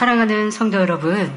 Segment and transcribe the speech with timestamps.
[0.00, 1.30] 사랑하는 성도 여러분,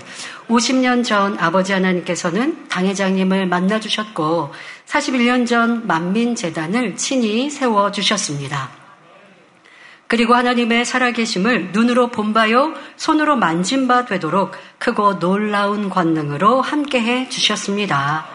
[0.48, 4.54] 50년 전 아버지 하나님께서는 당회장님을 만나주셨고
[4.86, 8.70] 41년 전 만민재단을 친히 세워주셨습니다.
[10.08, 18.28] 그리고 하나님의 살아계심을 눈으로 본바요, 손으로 만진 바 되도록 크고 놀라운 권능으로 함께해 주셨습니다.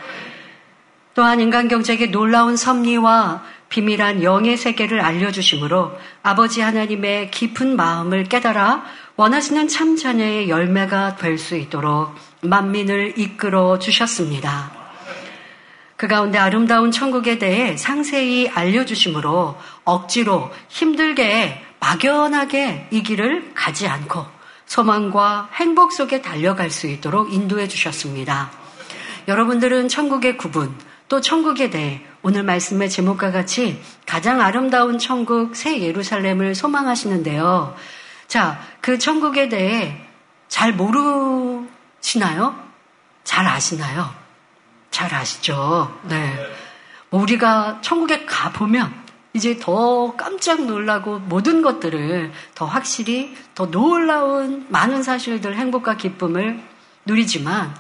[1.15, 5.93] 또한 인간 경제의 놀라운 섭리와 비밀한 영의 세계를 알려주심으로
[6.23, 8.85] 아버지 하나님의 깊은 마음을 깨달아
[9.17, 14.73] 원하시는 참 자녀의 열매가 될 수 있도록 만민을 이끌어 주셨습니다.
[15.97, 24.25] 그 가운데 아름다운 천국에 대해 상세히 알려주심으로 억지로 힘들게 막연하게 이 길을 가지 않고
[24.67, 28.51] 소망과 행복 속에 달려갈 수 있도록 인도해 주셨습니다.
[29.27, 30.73] 여러분들은 천국의 구분,
[31.09, 37.77] 또 천국에 대해 오늘 말씀의 제목과 같이 가장 아름다운 천국 새 예루살렘을 소망하시는데요.
[38.27, 40.01] 자, 그 천국에 대해
[40.49, 42.57] 잘 모르시나요?
[43.25, 44.13] 잘 아시나요?
[44.91, 45.97] 잘 아시죠?
[46.05, 46.35] 네.
[47.11, 48.93] 뭐 우리가 천국에 가보면
[49.33, 56.61] 이제 더 깜짝 놀라고 모든 것들을 더 확실히 더 놀라운 많은 사실들 행복과 기쁨을
[57.07, 57.75] 누리지만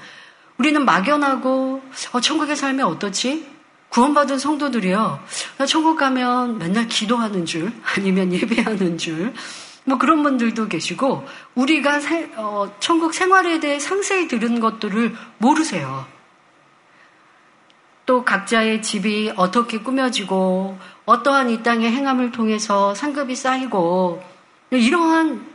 [0.59, 3.58] 우리는 막연하고 어, 천국의 삶이 어떻지?
[3.91, 5.20] 구원받은 성도들이요.
[5.67, 9.33] 천국 가면 맨날 기도하는 줄 아니면 예배하는 줄
[9.89, 16.06] 뭐 그런 분들도 계시고 우리가 세, 어, 천국 생활에 대해 상세히 들은 것들을 모르세요.
[18.05, 24.22] 또 각자의 집이 어떻게 꾸며지고 어떠한 이 땅의 행함을 통해서 상급이 쌓이고
[24.70, 25.47] 이러한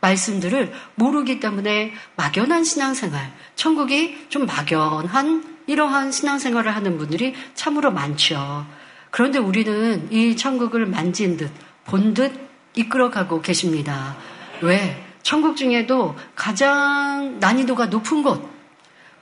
[0.00, 8.66] 말씀들을 모르기 때문에 막연한 신앙생활, 천국이 좀 막연한 이러한 신앙생활을 하는 분들이 참으로 많죠.
[9.10, 11.52] 그런데 우리는 이 천국을 만진 듯,
[11.84, 12.32] 본 듯
[12.74, 14.16] 이끌어가고 계십니다.
[14.62, 15.00] 왜?
[15.22, 18.50] 천국 중에도 가장 난이도가 높은 곳,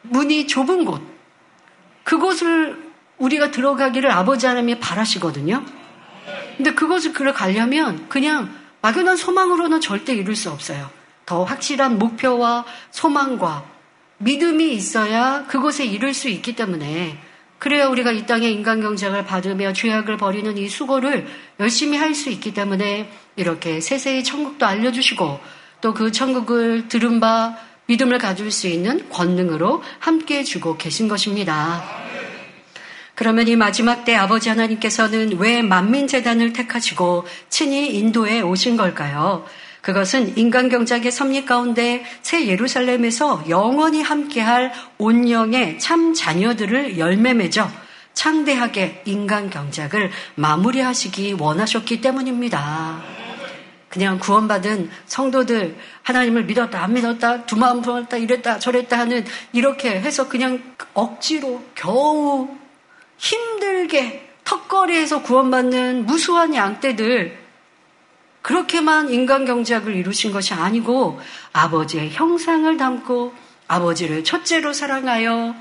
[0.02, 1.02] 문이 좁은 곳,
[2.05, 2.83] 그곳을
[3.18, 5.62] 우리가 들어가기를 아버지 하나님이 바라시거든요.
[6.56, 10.89] 근데 그것을 그를 가려면 그냥 막연한 소망으로는 절대 이룰 수 없어요.
[11.27, 13.77] 더 확실한 목표와 소망과
[14.18, 17.18] 믿음이 있어야 그곳에 이룰 수 있기 때문에
[17.58, 21.27] 그래야 우리가 이 땅의 인간 경쟁을 받으며 죄악을 버리는 이 수고를
[21.58, 25.40] 열심히 할 수 있기 때문에 이렇게 세세히 천국도 알려주시고
[25.80, 27.56] 또 그 천국을 들은 바
[27.86, 31.83] 믿음을 가질 수 있는 권능으로 함께 주고 계신 것입니다.
[33.14, 39.45] 그러면 이 마지막 때 아버지 하나님께서는 왜 만민재단을 택하시고 친히 인도에 오신 걸까요?
[39.80, 47.70] 그것은 인간 경작의 섭리 가운데 새 예루살렘에서 영원히 함께할 온영의 참 자녀들을 열매 맺어
[48.14, 53.00] 창대하게 인간 경작을 마무리하시기 원하셨기 때문입니다.
[53.88, 60.28] 그냥 구원받은 성도들 하나님을 믿었다 안 믿었다 두 마음 품었다 이랬다 저랬다 하는 이렇게 해서
[60.28, 60.62] 그냥
[60.94, 62.48] 억지로 겨우
[63.17, 67.48] 힘들게 턱걸이에서 구원받는 무수한 양떼들
[68.42, 71.20] 그렇게만 인간 경제학을 이루신 것이 아니고
[71.52, 73.34] 아버지의 형상을 담고
[73.66, 75.54] 아버지를 첫째로 사랑하여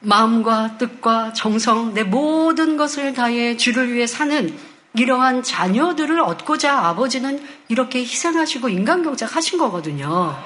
[0.00, 4.58] 마음과 뜻과 정성 내 모든 것을 다해 주를 위해 사는
[4.94, 10.36] 이러한 자녀들을 얻고자 아버지는 이렇게 희생하시고 인간 경작 하신 거거든요.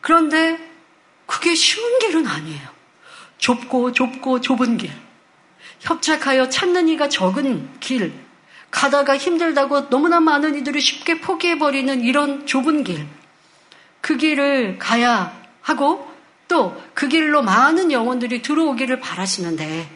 [0.00, 0.58] 그런데
[1.26, 2.68] 그게 쉬운 길은 아니에요.
[3.38, 4.90] 좁고 좁고 좁은 길,
[5.80, 8.12] 협착하여 찾는 이가 적은 길,
[8.74, 13.06] 가다가 힘들다고 너무나 많은 이들이 쉽게 포기해버리는 이런 좁은 길,
[14.00, 16.12] 그 길을 가야 하고
[16.48, 19.88] 또 그 길로 많은 영혼들이 들어오기를 바라시는데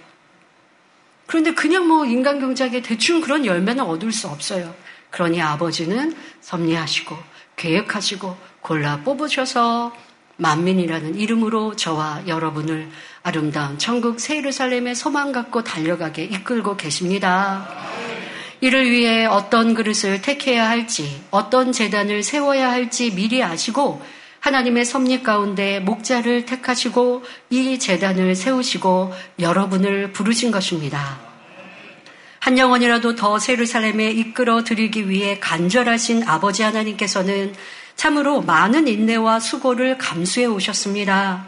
[1.26, 4.74] 그런데 그냥 뭐 인간 경작에 대충 그런 열매는 얻을 수 없어요.
[5.10, 7.16] 그러니 아버지는 섭리하시고
[7.56, 9.94] 계획하시고 골라 뽑으셔서
[10.36, 12.88] 만민이라는 이름으로 저와 여러분을
[13.22, 17.87] 아름다운 천국 새 예루살렘의 소망 갖고 달려가게 이끌고 계십니다.
[18.60, 24.02] 이를 위해 어떤 그릇을 택해야 할지, 어떤 재단을 세워야 할지 미리 아시고
[24.40, 31.20] 하나님의 섭리 가운데 목자를 택하시고 이 재단을 세우시고 여러분을 부르신 것입니다.
[32.40, 37.54] 한 영혼이라도 더 세르살렘에 이끌어 드리기 위해 간절하신 아버지 하나님께서는
[37.96, 41.46] 참으로 많은 인내와 수고를 감수해 오셨습니다.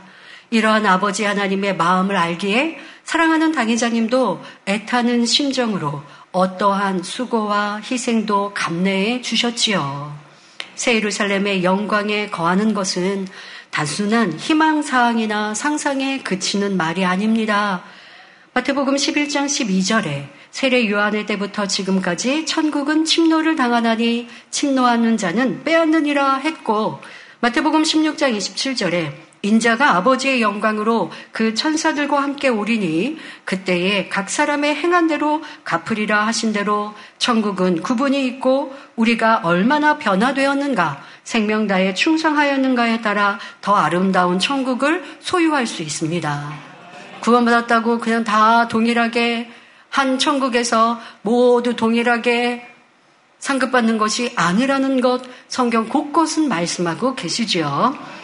[0.50, 10.16] 이러한 아버지 하나님의 마음을 알기에 사랑하는 당회자님도 애타는 심정으로 어떠한 수고와 희생도 감내해 주셨지요.
[10.76, 13.26] 새 예루살렘의 영광에 거하는 것은
[13.70, 17.82] 단순한 희망사항이나 상상에 그치는 말이 아닙니다.
[18.54, 27.00] 마태복음 11장 12절에 세례 요한의 때부터 지금까지 천국은 침노를 당하나니 침노하는 자는 빼앗느니라 했고
[27.40, 35.42] 마태복음 16장 27절에 인자가 아버지의 영광으로 그 천사들과 함께 오리니 그때에 각 사람의 행한 대로
[35.64, 45.04] 갚으리라 하신 대로 천국은 구분이 있고 우리가 얼마나 변화되었는가 생명다에 충성하였는가에 따라 더 아름다운 천국을
[45.20, 46.52] 소유할 수 있습니다.
[47.20, 49.50] 구원받았다고 그냥 다 동일하게
[49.88, 52.66] 한 천국에서 모두 동일하게
[53.38, 58.19] 상급받는 것이 아니라는 것 성경 곳곳은 말씀하고 계시지요.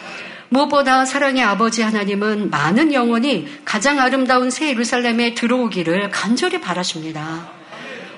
[0.49, 7.49] 무엇보다 사랑의 아버지 하나님은 많은 영혼이 가장 아름다운 새 예루살렘에 들어오기를 간절히 바라십니다.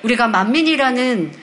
[0.03, 1.33] 우리가 만민이라는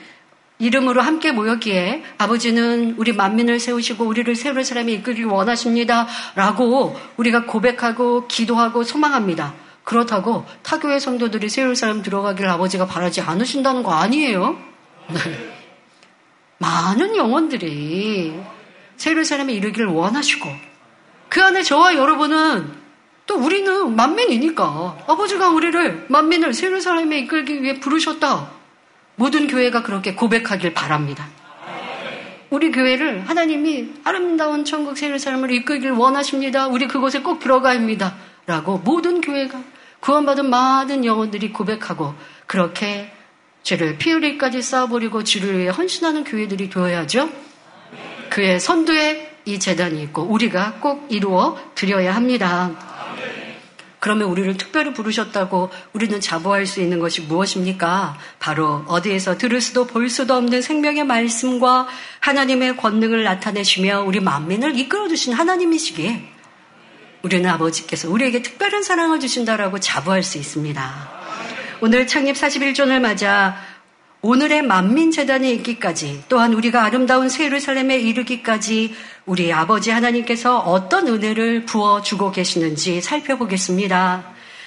[0.59, 6.07] 이름으로 함께 모였기에 아버지는 우리 만민을 세우시고 우리를 새 예루살렘에 이끌기 원하십니다.
[6.35, 9.53] 라고 우리가 고백하고 기도하고 소망합니다.
[9.83, 14.57] 그렇다고 타교의 성도들이 새 예루살렘 들어가기를 아버지가 바라지 않으신다는 거 아니에요?
[15.09, 15.19] 네.
[16.59, 18.33] 많은 영혼들이
[18.97, 20.49] 새 예루살렘에 이르기를 원하시고
[21.29, 22.71] 그 안에 저와 여러분은
[23.25, 28.49] 또 우리는 만민이니까 아버지가 우리를 만민을 세르사람에 이끌기 위해 부르셨다.
[29.15, 31.27] 모든 교회가 그렇게 고백하길 바랍니다.
[32.49, 36.67] 우리 교회를 하나님이 아름다운 천국 세르사람을 이끌길 원하십니다.
[36.67, 38.15] 우리 그곳에 꼭 들어가야 합니다.
[38.45, 39.61] 라고 모든 교회가
[39.99, 42.13] 구원받은 많은 영혼들이 고백하고
[42.45, 43.11] 그렇게
[43.63, 47.29] 죄를 피 흘리까지 쌓아버리고 주를 위해 헌신하는 교회들이 되어야죠.
[48.29, 52.69] 그의 선두에 이 재단이 있고 우리가 꼭 이루어 드려야 합니다.
[53.99, 58.17] 그러면 우리를 특별히 부르셨다고 우리는 자부할 수 있는 것이 무엇입니까?
[58.39, 61.87] 바로 어디에서 들을 수도 볼 수도 없는 생명의 말씀과
[62.19, 66.29] 하나님의 권능을 나타내시며 우리 만민을 이끌어 주신 하나님이시기에
[67.23, 71.09] 우리는 아버지께서 우리에게 특별한 사랑을 주신다라고 자부할 수 있습니다.
[71.79, 73.55] 오늘 창립 41조를 맞아
[74.27, 78.93] 오늘의 만민재단이 있기까지 또한 우리가 아름다운 세루살렘에 이르기까지
[79.25, 84.25] 우리 아버지 하나님께서 어떤 은혜를 부어주고 계시는지 살펴보겠습니다.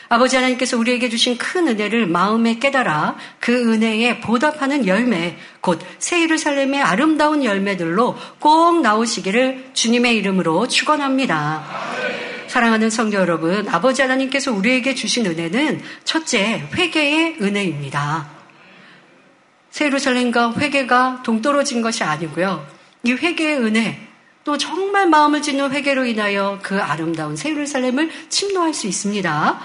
[0.09, 7.45] 아버지 하나님께서 우리에게 주신 큰 은혜를 마음에 깨달아 그 은혜에 보답하는 열매, 곧 세이루살렘의 아름다운
[7.45, 11.63] 열매들로 꼭 나오시기를 주님의 이름으로 축원합니다.
[12.47, 18.40] 사랑하는 성도 여러분, 아버지 하나님께서 우리에게 주신 은혜는 첫째 회개의 은혜입니다.
[19.71, 22.67] 세루살렘과 회개가 동떨어진 것이 아니고요.
[23.05, 23.99] 이 회개의 은혜,
[24.45, 29.61] 또 정말 마음을 짓는 회개로 인하여 그 아름다운 세루살렘을 침노할 수 있습니다.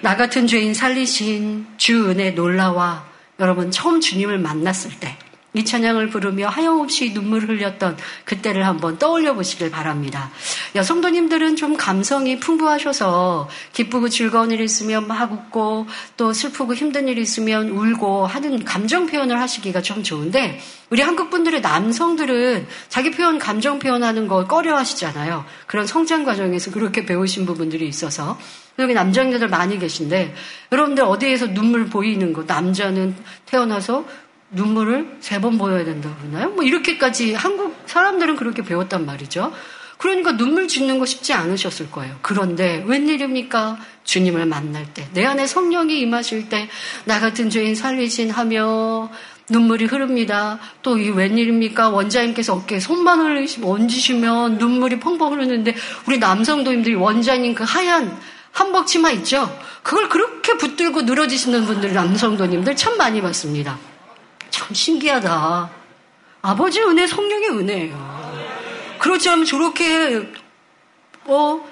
[0.00, 3.06] 나 같은 죄인 살리신 주 은혜 놀라와
[3.40, 5.16] 여러분 처음 주님을 만났을 때
[5.54, 10.30] 이 찬양을 부르며 하염없이 눈물을 흘렸던 그때를 한번 떠올려 보시길 바랍니다.
[10.74, 15.86] 여성도님들은 좀 감성이 풍부하셔서 기쁘고 즐거운 일이 있으면 막 웃고
[16.16, 20.58] 또 슬프고 힘든 일이 있으면 울고 하는 감정 표현을 하시기가 좀 좋은데
[20.90, 25.44] 우리 한국 분들의 남성들은 자기 표현, 감정 표현하는 걸 꺼려 하시잖아요.
[25.66, 28.38] 그런 성장 과정에서 그렇게 배우신 부분들이 있어서
[28.78, 30.34] 여기 남자들 많이 계신데
[30.72, 33.14] 여러분들 어디에서 눈물 보이는 거 남자는
[33.46, 34.04] 태어나서
[34.54, 36.50] 눈물을 세 번 보여야 된다고 그러나요?
[36.50, 39.52] 뭐 이렇게까지 한국 사람들은 그렇게 배웠단 말이죠.
[39.98, 42.16] 그러니까 눈물 짓는 거 쉽지 않으셨을 거예요.
[42.22, 43.78] 그런데 웬일입니까?
[44.04, 46.68] 주님을 만날 때, 내 안에 성령이 임하실 때,
[47.04, 49.10] 나 같은 죄인 살리신 하며
[49.48, 50.58] 눈물이 흐릅니다.
[50.82, 51.90] 또 이 웬일입니까?
[51.90, 53.20] 원자님께서 어깨에 손만
[53.62, 55.74] 얹으시면 눈물이 펑펑 흐르는데
[56.06, 58.16] 우리 남성도님들이 원자님 그 하얀
[58.52, 59.50] 한복 치마 있죠?
[59.82, 63.78] 그걸 그렇게 붙들고 늘어지시는 분들 남성도님들 참 많이 봤습니다.
[64.54, 65.68] 참 신기하다.
[66.42, 68.34] 아버지 은혜, 성령의 은혜예요.
[69.00, 70.28] 그렇지 않으면 저렇게,
[71.24, 71.68] 어,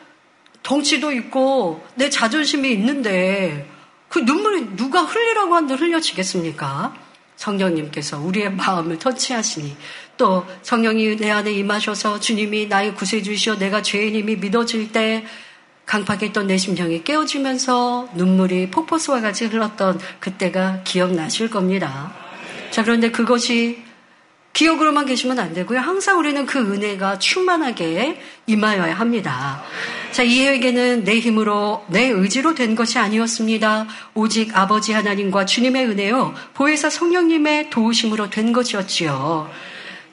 [0.65, 3.71] 덩치도 있고, 내 자존심이 있는데,
[4.09, 6.93] 그 눈물이 누가 흘리라고 한들 흘려지겠습니까?
[7.37, 9.77] 성령님께서 우리의 마음을 터치하시니,
[10.17, 15.25] 또 성령이 내 안에 임하셔서 주님이 나의 구세주시어 내가 죄인임이 믿어질 때,
[15.87, 22.22] 강팍했던 내 심령이 깨어지면서 눈물이 폭포수와 같이 흘렀던 그때가 기억나실 겁니다.
[22.73, 23.83] 자, 그런데 그것이
[24.55, 25.79] 기억으로만 계시면 안 되고요.
[25.79, 29.63] 항상 우리는 그 은혜가 충만하게 임하여야 합니다.
[30.11, 33.87] 자, 이 회개는 내 힘으로, 내 의지로 된 것이 아니었습니다.
[34.15, 39.51] 오직 아버지 하나님과 주님의 은혜요, 보혜사 성령님의 도우심으로 된 것이었지요.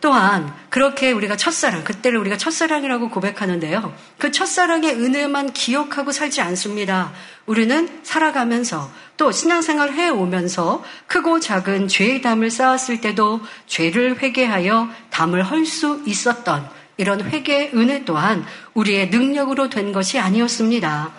[0.02, 3.94] 또한 그렇게 우리가 첫사랑, 그때를 우리가 첫사랑이라고 고백하는데요.
[4.18, 7.12] 그 첫사랑의 은혜만 기억하고 살지 않습니다.
[7.46, 15.66] 우리는 살아가면서 또 신앙생활 해오면서 크고 작은 죄의 담을 쌓았을 때도 죄를 회개하여 담을 헐
[15.66, 21.12] 수 있었던 이런 회개의 은혜 또한 우리의 능력으로 된 것이 아니었습니다.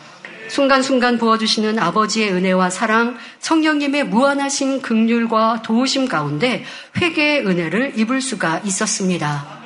[0.51, 6.65] 순간순간 부어주시는 아버지의 은혜와 사랑, 성령님의 무한하신 극률과 도우심 가운데
[7.01, 9.61] 회개의 은혜를 입을 수가 있었습니다.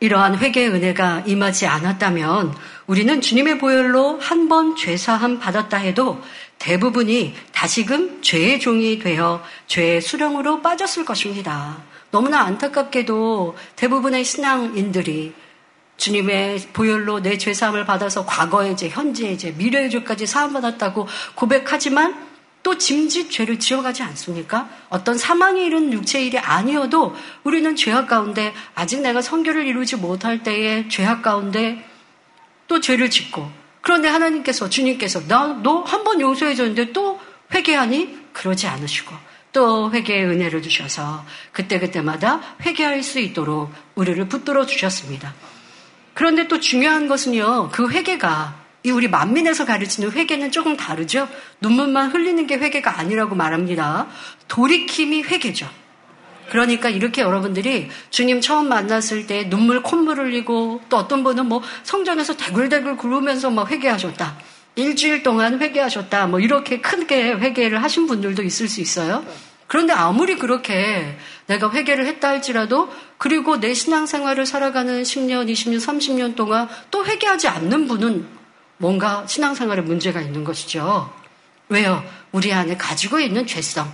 [0.00, 2.54] 이러한 회개의 은혜가 임하지 않았다면
[2.86, 6.22] 우리는 주님의 보혈로 한 번 죄사함 받았다 해도
[6.58, 11.78] 대부분이 다시금 죄의 종이 되어 죄의 수령으로 빠졌을 것입니다.
[12.10, 15.34] 너무나 안타깝게도 대부분의 신앙인들이
[15.98, 22.26] 주님의 보혈로 내 죄사함을 받아서 과거의 죄, 현재의 죄, 미래의 죄까지 사함받았다고 고백하지만
[22.62, 24.68] 또 짐짓 죄를 지어가지 않습니까?
[24.88, 27.14] 어떤 사망에 이른 육체의 일이 아니어도
[27.44, 31.84] 우리는 죄악 가운데 아직 내가 성결을 이루지 못할 때에 죄악 가운데
[32.66, 33.50] 또 죄를 짓고
[33.80, 37.18] 그런데 하나님께서 주님께서 나 너 한 번 용서해 줬는데 또
[37.54, 39.14] 회개하니 그러지 않으시고
[39.52, 45.34] 또 회개의 은혜를 주셔서 그때그때마다 회개할 수 있도록 우리를 붙들어 주셨습니다.
[46.18, 47.68] 그런데 또 중요한 것은요.
[47.70, 51.28] 그 회개가 이 우리 만민에서 가르치는 회개는 조금 다르죠.
[51.60, 54.08] 눈물만 흘리는 게 회개가 아니라고 말합니다.
[54.48, 55.70] 돌이킴이 회개죠.
[56.50, 62.36] 그러니까 이렇게 여러분들이 주님 처음 만났을 때 눈물 콧물 흘리고 또 어떤 분은 뭐 성전에서
[62.36, 64.38] 대굴대굴 굴으면서 막 회개하셨다.
[64.74, 66.26] 일주일 동안 회개하셨다.
[66.26, 69.24] 뭐 이렇게 크게 회개를 하신 분들도 있을 수 있어요.
[69.68, 76.68] 그런데 아무리 그렇게 내가 회개를 했다 할지라도 그리고 내 신앙생활을 살아가는 10년, 20년, 30년 동안
[76.90, 78.26] 또 회개하지 않는 분은
[78.78, 81.12] 뭔가 신앙생활에 문제가 있는 것이죠.
[81.68, 82.02] 왜요?
[82.32, 83.92] 우리 안에 가지고 있는 죄성,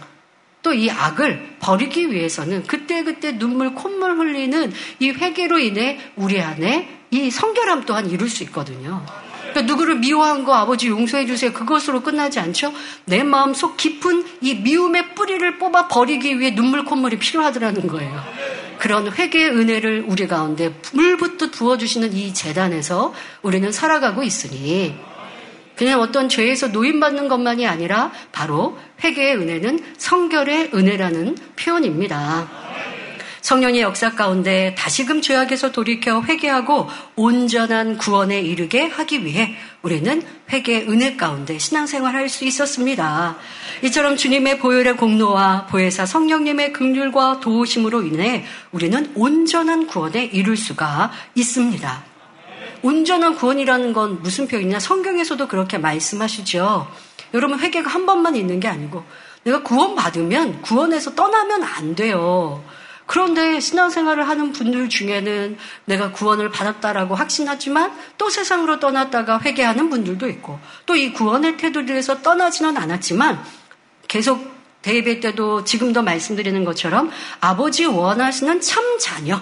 [0.62, 7.84] 또이 악을 버리기 위해서는 그때그때 눈물, 콧물 흘리는 이 회개로 인해 우리 안에 이 성결함
[7.84, 9.04] 또한 이룰 수 있거든요.
[9.54, 11.52] 그러니까 누구를 미워한 거 아버지 용서해 주세요.
[11.52, 12.72] 그것으로 끝나지 않죠?
[13.04, 18.24] 내 마음속 깊은 이 미움의 뿌리를 뽑아 버리기 위해 눈물 콧물이 필요하더라는 거예요.
[18.78, 24.94] 그런 회개의 은혜를 우리 가운데 물부터 부어 주시는 이 재단에서 우리는 살아가고 있으니
[25.76, 32.48] 그냥 어떤 죄에서 노인받는 것만이 아니라 바로 회개의 은혜는 성결의 은혜라는 표현입니다.
[33.44, 41.16] 성령의 역사 가운데 다시금 죄악에서 돌이켜 회개하고 온전한 구원에 이르게 하기 위해 우리는 회개의 은혜
[41.16, 43.36] 가운데 신앙생활 할 수 있었습니다.
[43.82, 52.02] 이처럼 주님의 보혈의 공로와 보혜사 성령님의 극률과 도우심으로 인해 우리는 온전한 구원에 이룰 수가 있습니다.
[52.80, 54.80] 온전한 구원이라는 건 무슨 표현이냐?
[54.80, 56.88] 성경에서도 그렇게 말씀하시죠.
[57.34, 59.04] 여러분 회개가 한 번만 있는 게 아니고
[59.42, 62.64] 내가 구원받으면 구원에서 떠나면 안 돼요.
[63.06, 70.58] 그런데 신앙생활을 하는 분들 중에는 내가 구원을 받았다라고 확신하지만 또 세상으로 떠났다가 회개하는 분들도 있고
[70.86, 73.42] 또 이 구원의 태도들에서 떠나지는 않았지만
[74.08, 79.40] 계속 대입회 때도 지금도 말씀드리는 것처럼 아버지 원하시는 참 자녀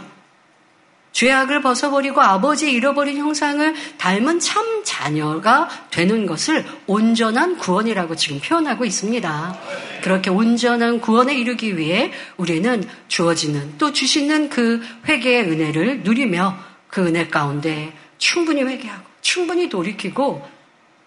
[1.13, 9.59] 죄악을 벗어버리고 아버지 잃어버린 형상을 닮은 참 자녀가 되는 것을 온전한 구원이라고 지금 표현하고 있습니다.
[10.03, 16.57] 그렇게 온전한 구원에 이르기 위해 우리는 주어지는 또 주시는 그 회개의 은혜를 누리며
[16.89, 20.47] 그 은혜 가운데 충분히 회개하고 충분히 돌이키고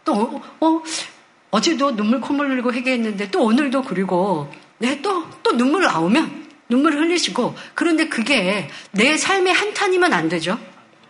[0.06, 0.82] 또 어,
[1.52, 7.56] 어제도 눈물 콧물 흘리고 회개했는데 또 오늘도 그리고 네, 또, 또 눈물 나오면 눈물을 흘리시고
[7.74, 10.60] 그런데 그게 내 삶의 한탄이면 안 되죠.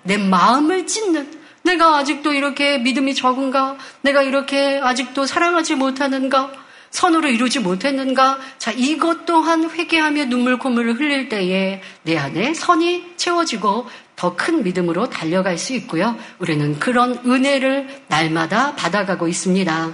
[0.04, 3.78] 내 마음을 찢는 내가 아직도 이렇게 믿음이 적은가?
[4.02, 6.52] 내가 이렇게 아직도 사랑하지 못하는가?
[6.92, 8.40] 선으로 이루지 못했는가?
[8.58, 15.10] 자, 이것 또한 회개하며 눈물 콧물을 흘릴 때에 내 안에 선이 채워지고 더 큰 믿음으로
[15.10, 16.18] 달려갈 수 있고요.
[16.40, 19.94] 우리는 그런 은혜를 날마다 받아가고 있습니다.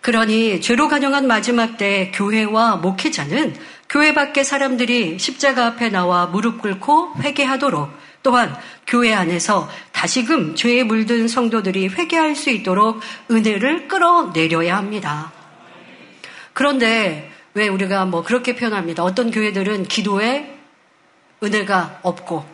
[0.00, 3.54] 그러니 죄로 간영한 마지막 때 교회와 목회자는
[3.90, 7.90] 교회 밖의 사람들이 십자가 앞에 나와 무릎 꿇고 회개하도록
[8.22, 8.56] 또한
[8.86, 13.00] 교회 안에서 다시금 죄에 물든 성도들이 회개할 수 있도록
[13.32, 15.32] 은혜를 끌어내려야 합니다.
[16.52, 19.02] 그런데 왜 우리가 뭐 그렇게 표현합니다.
[19.02, 20.56] 어떤 교회들은 기도에
[21.42, 22.46] 은혜가 없고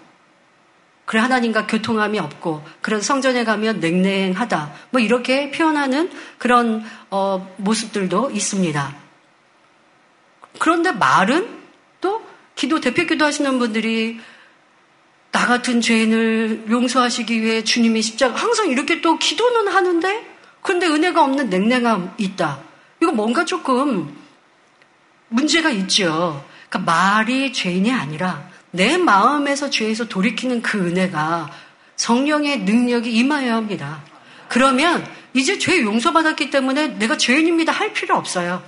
[1.05, 9.06] 그래 하나님과 교통함이 없고 그런 성전에 가면 냉랭하다 뭐 이렇게 표현하는 그런 어, 모습들도 있습니다.
[10.59, 11.49] 그런데 말은
[12.01, 14.19] 또 기도 대표 기도 하시는 분들이
[15.33, 20.27] 나 같은 죄인을 용서하시기 위해 주님이 십자가 항상 이렇게 또 기도는 하는데
[20.63, 22.61] 그런데 은혜가 없는 냉랭함 있다.
[23.03, 24.17] 이거 뭔가 조금
[25.29, 26.45] 문제가 있죠.
[26.69, 31.51] 그러니까 말이 죄인이 아니라 내 마음에서 죄에서 돌이키는 그 은혜가
[31.97, 34.03] 성령의 능력이 임하여야 합니다.
[34.49, 38.63] 그러면 이제 죄 용서받았기 때문에 내가 죄인입니다 할 필요 없어요.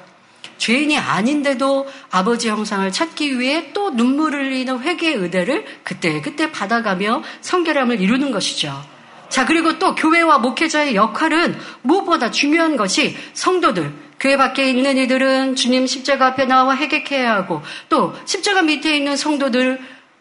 [0.59, 8.01] 죄인이 아닌데도 아버지 형상을 찾기 위해 또 눈물을 흘리는 회개의 의대를 그때 그때 받아가며 성결함을
[8.01, 8.85] 이루는 것이죠.
[9.29, 15.87] 자, 그리고 또 교회와 목회자의 역할은 무엇보다 중요한 것이 성도들, 교회 밖에 있는 이들은 주님
[15.87, 19.81] 십자가 앞에 나와 회개해야 하고 또 십자가 밑에 있는 성도들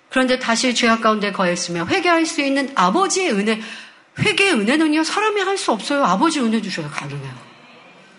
[0.10, 3.60] 그런데 다시 죄악 가운데 거했으며 회개할 수 있는 아버지의 은혜
[4.20, 7.47] 회개의 은혜는요 사람이 할 수 없어요 아버지 은혜 주셔야 가능해요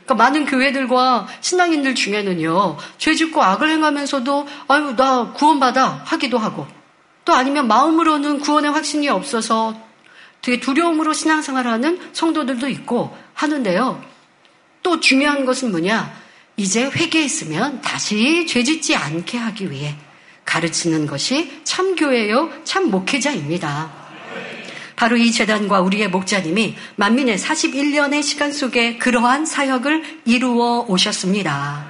[0.09, 6.67] 그러니까 많은 교회들과 신앙인들 중에는요 죄 짓고 악을 행하면서도 아유 나 구원받아 하기도 하고
[7.27, 9.79] 또 아니면 마음으로는 구원의 확신이 없어서
[10.41, 14.03] 되게 두려움으로 신앙생활하는 성도들도 있고 하는데요.
[14.83, 16.11] 또 중요한 것은 뭐냐?
[16.57, 19.95] 이제 회개했으면 다시 죄 짓지 않게 하기 위해
[20.47, 24.08] 가르치는 것이 참교회요, 참 목회자입니다.
[24.99, 31.87] 바로 이 재단과 우리의 목자님이 만민의 41년의 시간 속에 그러한 사역을 이루어 오셨습니다.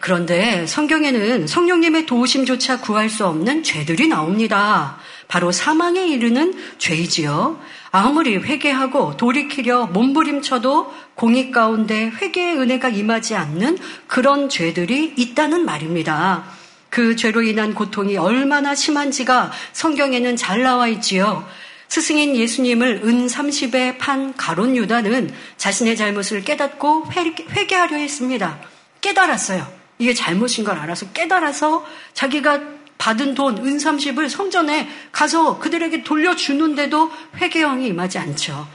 [0.00, 4.98] 그런데 성경에는 성령님의 도우심조차 구할 수 없는 죄들이 나옵니다.
[5.28, 7.60] 바로 사망에 이르는 죄이지요.
[7.92, 16.42] 아무리 회개하고 돌이키려 몸부림쳐도 공익 가운데 회개의 은혜가 임하지 않는 그런 죄들이 있다는 말입니다.
[16.90, 21.46] 그 죄로 인한 고통이 얼마나 심한지가 성경에는 잘 나와 있지요.
[21.92, 28.58] 스승인 예수님을 은 30에 판 가론 유다는 자신의 잘못을 깨닫고 회개하려 했습니다.
[29.02, 29.70] 깨달았어요.
[29.98, 31.84] 이게 잘못인 걸 알아서 깨달아서
[32.14, 32.62] 자기가
[32.96, 38.66] 받은 돈, 은 30을 성전에 가서 그들에게 돌려주는데도 회개형이 임하지 않죠.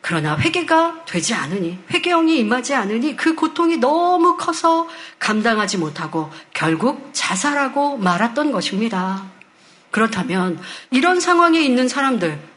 [0.00, 4.88] 그러나 회개가 되지 않으니, 회개형이 임하지 않으니 그 고통이 너무 커서
[5.20, 9.24] 감당하지 못하고 결국 자살하고 말았던 것입니다.
[9.92, 12.55] 그렇다면 이런 상황에 있는 사람들,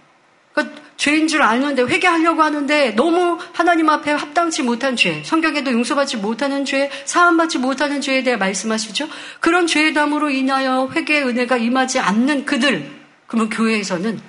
[0.97, 6.91] 죄인 줄 아는데 회개하려고 하는데 너무 하나님 앞에 합당치 못한 죄, 성경에도 용서받지 못하는 죄,
[7.05, 9.07] 사함받지 못하는 죄에 대해 말씀하시죠.
[9.39, 12.91] 그런 죄의 담으로 인하여 회개의 은혜가 임하지 않는 그들,
[13.27, 14.19] 그러면 교회에서는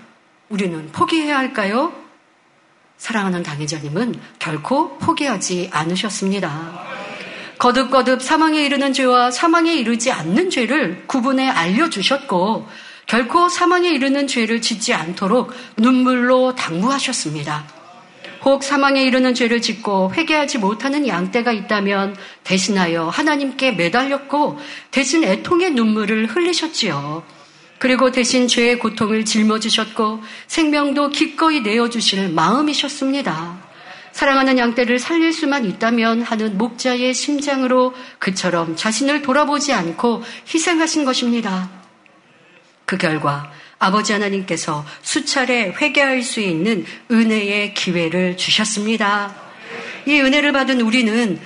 [0.49, 1.93] 우리는 포기해야 할까요?
[2.99, 6.85] 사랑하는 당회자님은 결코 포기하지 않으셨습니다.
[7.59, 12.69] 거듭거듭 사망에 이르는 죄와 사망에 이르지 않는 죄를 구분해 알려주셨고,
[13.11, 17.67] 결코 사망에 이르는 죄를 짓지 않도록 눈물로 당부하셨습니다.
[18.45, 24.61] 혹 사망에 이르는 죄를 짓고 회개하지 못하는 양떼가 있다면 대신하여 하나님께 매달렸고
[24.93, 27.25] 대신 애통의 눈물을 흘리셨지요.
[27.81, 33.59] 그리고 대신 죄의 고통을 짊어지셨고 생명도 기꺼이 내어주실 마음이셨습니다.
[34.13, 40.23] 사랑하는 양떼를 살릴 수만 있다면 하는 목자의 심장으로 그처럼 자신을 돌아보지 않고
[40.55, 41.80] 희생하신 것입니다.
[42.91, 43.49] 그 결과
[43.79, 49.33] 아버지 하나님께서 수차례 회개할 수 있는 은혜의 기회를 주셨습니다.
[50.07, 51.39] 이 은혜를 받은 우리는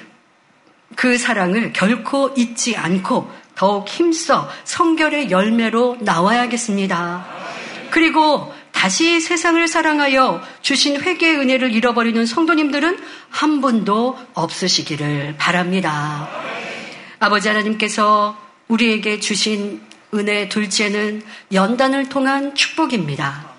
[0.96, 7.26] 그 사랑을 결코 잊지 않고 더욱 힘써 성결의 열매로 나와야겠습니다.
[7.90, 16.26] 그리고 다시 세상을 사랑하여 주신 회개의 은혜를 잃어버리는 성도님들은 한 분도 없으시기를 바랍니다.
[17.18, 18.34] 아버지 하나님께서
[18.68, 19.82] 우리에게 주신
[20.14, 21.22] 은혜 둘째는
[21.52, 23.54] 연단을 통한 축복입니다.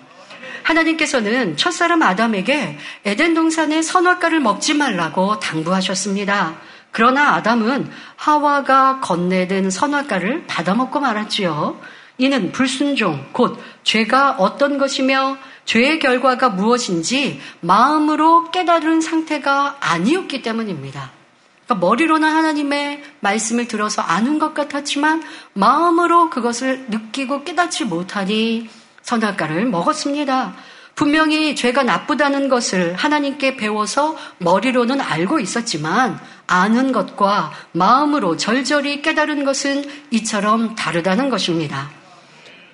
[0.62, 6.56] 하나님께서는 첫사람 아담에게 에덴 동산의 선악과를 먹지 말라고 당부하셨습니다.
[6.90, 11.78] 그러나 아담은 하와가 건네든 선악과를 받아먹고 말았지요.
[12.18, 21.15] 이는 불순종, 곧 죄가 어떤 것이며 죄의 결과가 무엇인지 마음으로 깨달은 상태가 아니었기 때문입니다.
[21.66, 28.68] 그러니까 머리로는 하나님의 말씀을 들어서 아는 것 같았지만 마음으로 그것을 느끼고 깨닫지 못하니
[29.02, 30.54] 선악과를 먹었습니다.
[30.94, 39.84] 분명히 죄가 나쁘다는 것을 하나님께 배워서 머리로는 알고 있었지만 아는 것과 마음으로 절절히 깨달은 것은
[40.10, 41.90] 이처럼 다르다는 것입니다.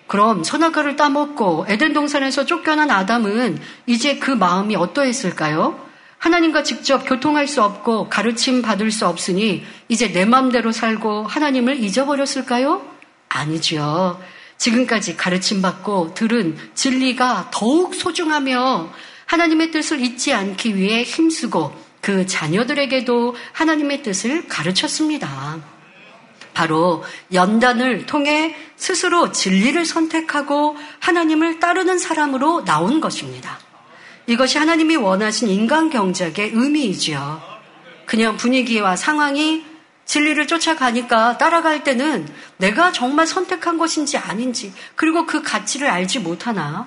[0.07, 5.92] 그럼 선악과를 따먹고 에덴 동산에서 쫓겨난 아담은 이제 그 마음이 어떠했을까요?
[6.23, 12.81] 하나님과 직접 교통할 수 없고 가르침 받을 수 없으니 이제 내 마음대로 살고 하나님을 잊어버렸을까요?
[13.29, 14.23] 아니지요.
[14.57, 18.93] 지금까지 가르침 받고 들은 진리가 더욱 소중하며
[19.27, 25.59] 하나님의 뜻을 잊지 않기 위해 힘쓰고 그 자녀들에게도 하나님의 뜻을 가르쳤습니다.
[26.55, 33.59] 바로 연단을 통해 스스로 진리를 선택하고 하나님을 따르는 사람으로 나온 것입니다.
[34.27, 37.43] 이것이 하나님이 원하신 인간 경작의 의미이지요.
[38.07, 39.65] 그냥 분위기와 상황이
[40.05, 46.87] 진리를 쫓아가니까 따라갈 때는 내가 정말 선택한 것인지 아닌지, 그리고 그 가치를 알지 못하나,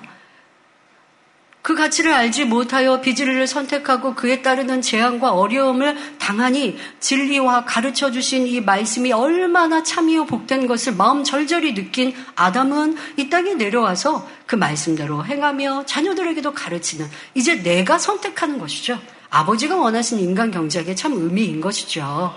[1.66, 8.60] 그 가치를 알지 못하여 비즈리를 선택하고 그에 따르는 재앙과 어려움을 당하니 진리와 가르쳐 주신 이
[8.60, 15.86] 말씀이 얼마나 참이요 복된 것을 마음 절절히 느낀 아담은 이 땅에 내려와서 그 말씀대로 행하며
[15.86, 19.00] 자녀들에게도 가르치는 이제 내가 선택하는 것이죠.
[19.30, 22.32] 아버지가 원하신 인간 경제에 참 의미인 것이죠.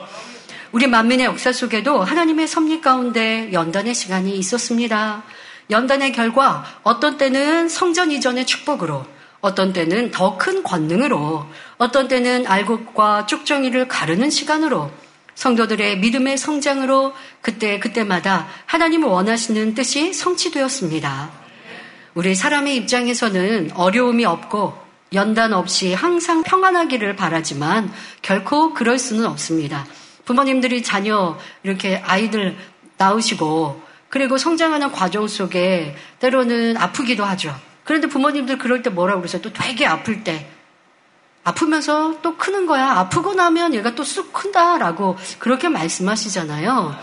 [0.72, 5.22] 우리 만민의 역사 속에도 하나님의 섭리 가운데 연단의 시간이 있었습니다.
[5.70, 9.06] 연단의 결과 어떤 때는 성전 이전의 축복으로
[9.42, 11.46] 어떤 때는 더 큰 권능으로,
[11.78, 14.92] 어떤 때는 알곡과 쭉정이를 가르는 시간으로,
[15.36, 21.32] 성도들의 믿음의 성장으로 그때 그때마다 하나님을 원하시는 뜻이 성취되었습니다.
[22.14, 24.78] 우리 사람의 입장에서는 어려움이 없고
[25.14, 27.90] 연단 없이 항상 평안하기를 바라지만
[28.22, 29.86] 결코 그럴 수는 없습니다.
[30.26, 32.58] 부모님들이 자녀 이렇게 아이들
[32.98, 37.56] 낳으시고 그리고 성장하는 과정 속에 때로는 아프기도 하죠.
[37.90, 39.42] 그런데 부모님들 그럴 때 뭐라고 그러세요?
[39.42, 40.48] 또 되게 아플 때.
[41.44, 42.86] 아프면서 또 크는 거야.
[42.92, 46.96] 아프고 나면 얘가 또 쑥 큰다라고 그렇게 말씀하시잖아요.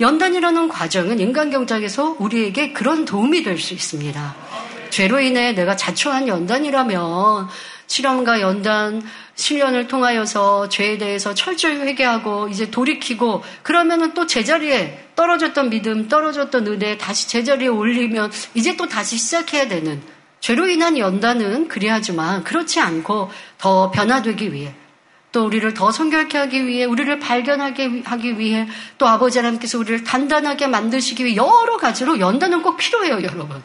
[0.00, 4.34] 연단이라는 과정은 인간 경작에서 우리에게 그런 도움이 될 수 있습니다.
[4.90, 7.46] 죄로 인해 내가 자초한 연단이라면
[7.86, 9.02] 실험과 연단,
[9.36, 16.98] 실련을 통하여서 죄에 대해서 철저히 회개하고 이제 돌이키고 그러면은 또 제자리에 떨어졌던 믿음, 떨어졌던 은혜
[16.98, 20.02] 다시 제자리에 올리면 이제 또 다시 시작해야 되는
[20.44, 24.74] 죄로 인한 연단은 그리하지만 그렇지 않고 더 변화되기 위해
[25.32, 30.66] 또 우리를 더 성결케 하기 위해 우리를 발견하게 하기 위해 또 아버지 하나님께서 우리를 단단하게
[30.66, 33.62] 만드시기 위해 여러 가지로 연단은 꼭 필요해요, 여러분.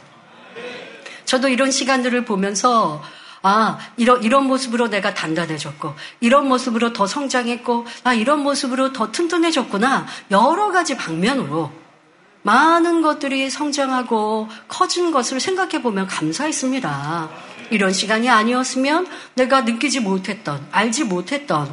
[1.25, 3.03] 저도 이런 시간들을 보면서
[3.41, 10.07] 아, 이런, 이런 모습으로 내가 단단해졌고, 이런 모습으로 더 성장했고, 아, 이런 모습으로 더 튼튼해졌구나.
[10.31, 11.73] 여러 가지 방면으로
[12.49, 17.29] 많은 것들이 성장하고 커진 것을 생각해 보면 감사했습니다.
[17.69, 21.69] 이런 시간이 아니었으면 내가 느끼지 못했던, 알지 못했던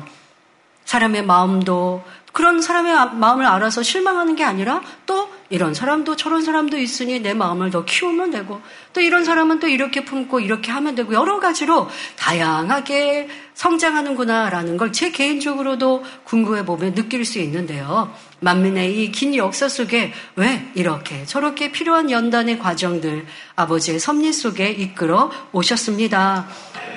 [0.85, 7.21] 사람의 마음도 그런 사람의 마음을 알아서 실망하는 게 아니라 또 이런 사람도 저런 사람도 있으니
[7.21, 8.61] 내 마음을 더 키우면 되고
[8.93, 15.11] 또 이런 사람은 또 이렇게 품고 이렇게 하면 되고 여러 가지로 다양하게 성장하는구나라는 걸 제
[15.11, 18.13] 개인적으로도 궁금해 보면 느낄 수 있는데요.
[18.41, 25.31] 만민의 이 긴 역사 속에 왜 이렇게 저렇게 필요한 연단의 과정들 아버지의 섭리 속에 이끌어
[25.53, 26.47] 오셨습니다.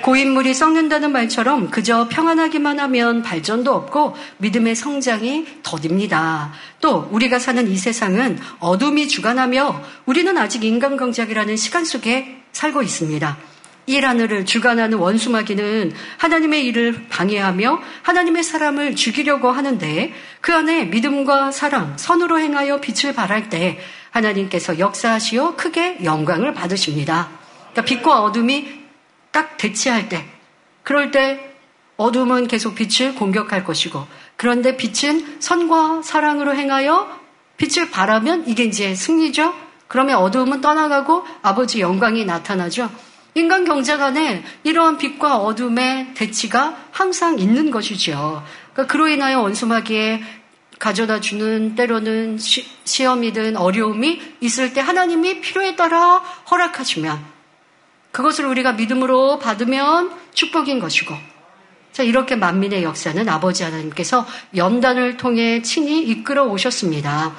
[0.02, 6.52] 고인물이 썩는다는 말처럼 그저 평안하기만 하면 발전도 없고 믿음의 성장이 더딥니다.
[6.80, 13.49] 또 우리가 사는 이 세상은 어둠이 주관하며 우리는 아직 인간경작이라는 시간 속에 살고 있습니다.
[13.90, 21.98] 일 하늘을 주관하는 원수마귀는 하나님의 일을 방해하며 하나님의 사람을 죽이려고 하는데 그 안에 믿음과 사랑,
[21.98, 27.28] 선으로 행하여 빛을 발할 때 하나님께서 역사하시어 크게 영광을 받으십니다.
[27.72, 28.80] 그러니까 빛과 어둠이
[29.32, 30.24] 딱 대치할 때,
[30.84, 31.54] 그럴 때
[31.96, 37.20] 어둠은 계속 빛을 공격할 것이고, 그런데 빛은 선과 사랑으로 행하여
[37.56, 39.52] 빛을 바라면 이게 이제 승리죠?
[39.88, 42.88] 그러면 어두움은 떠나가고 아버지 영광이 나타나죠?
[43.34, 48.44] 인간 경제 안에 이러한 빛과 어둠의 대치가 항상 있는 것이죠.
[48.72, 50.22] 그러니까 그로 인하여 원수마귀에
[50.78, 56.18] 가져다 주는 때로는 시, 시험이든 어려움이 있을 때 하나님이 필요에 따라
[56.50, 57.22] 허락하시면
[58.12, 61.14] 그것을 우리가 믿음으로 받으면 축복인 것이고
[61.92, 67.34] 자, 이렇게 만민의 역사는 아버지 하나님께서 연단을 통해 친히 이끌어 오셨습니다.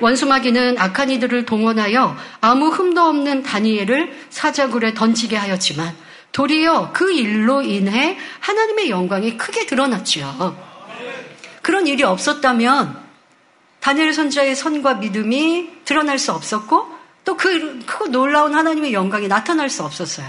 [0.00, 5.94] 원수마귀는 악한 이들을 동원하여 아무 흠도 없는 다니엘을 사자굴에 던지게 하였지만
[6.32, 10.56] 도리어 그 일로 인해 하나님의 영광이 크게 드러났지요.
[11.62, 12.98] 그런 일이 없었다면
[13.80, 19.82] 다니엘 선자의 선과 믿음이 드러날 수 없었고 또 그, 크고 놀라운 하나님의 영광이 나타날 수
[19.84, 20.26] 없었어요.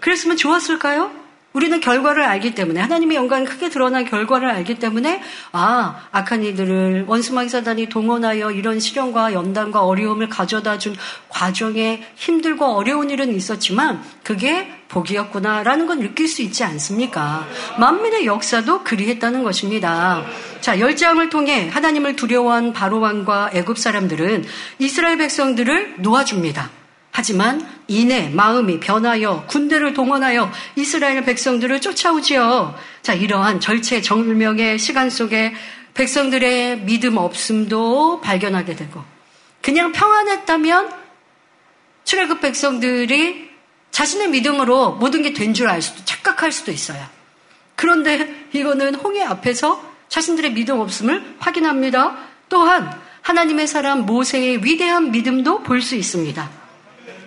[0.00, 1.19] 그랬으면 좋았을까요?
[1.52, 7.48] 우리는 결과를 알기 때문에 하나님의 영광이 크게 드러난 결과를 알기 때문에 아 악한 이들을 원수마귀
[7.48, 10.94] 사단이 동원하여 이런 시련과 연단과 어려움을 가져다 준
[11.28, 17.46] 과정에 힘들고 어려운 일은 있었지만 그게 복이었구나라는 건 느낄 수 있지 않습니까?
[17.78, 20.24] 만민의 역사도 그리했다는 것입니다.
[20.60, 24.44] 자, 열장을 통해 하나님을 두려워한 바로왕과 애굽 사람들은
[24.78, 26.79] 이스라엘 백성들을 놓아줍니다.
[27.12, 32.74] 하지만 이내 마음이 변하여 군대를 동원하여 이스라엘 백성들을 쫓아오지요.
[33.02, 35.52] 자, 이러한 절체정명의 시간 속에
[35.94, 39.02] 백성들의 믿음 없음도 발견하게 되고
[39.60, 40.92] 그냥 평안했다면
[42.04, 43.50] 출애굽 백성들이
[43.90, 47.04] 자신의 믿음으로 모든 게 된 줄 알 수도 착각할 수도 있어요.
[47.74, 52.16] 그런데 이거는 홍해 앞에서 자신들의 믿음 없음을 확인합니다.
[52.48, 52.90] 또한
[53.22, 56.59] 하나님의 사람 모세의 위대한 믿음도 볼 수 있습니다.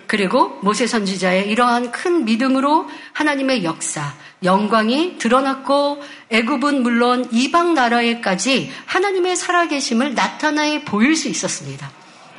[0.06, 9.36] 그리고 모세 선지자의 이러한 큰 믿음으로 하나님의 역사, 영광이 드러났고 애굽은 물론 이방 나라에까지 하나님의
[9.36, 11.90] 살아계심을 나타내 보일 수 있었습니다.